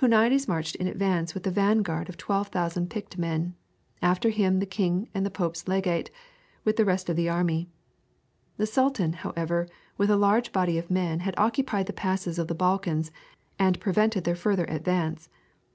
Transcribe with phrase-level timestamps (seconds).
[0.00, 3.54] Huniades marched in advance with the vanguard of 12,000 picked men;
[4.00, 6.10] after him the king and the Pope's legate,
[6.64, 7.68] with the rest of the army.
[8.56, 9.68] The sultan, however,
[9.98, 13.12] with a large body of men had occupied the passes of the Balkans
[13.58, 15.28] and prevented their farther advance.